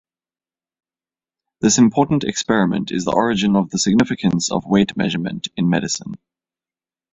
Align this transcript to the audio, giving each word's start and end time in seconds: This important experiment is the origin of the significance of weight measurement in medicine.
This 1.59 1.77
important 1.77 2.23
experiment 2.23 2.91
is 2.91 3.05
the 3.05 3.11
origin 3.13 3.55
of 3.55 3.69
the 3.69 3.77
significance 3.77 4.51
of 4.51 4.65
weight 4.65 4.97
measurement 4.97 5.49
in 5.55 5.69
medicine. 5.69 6.15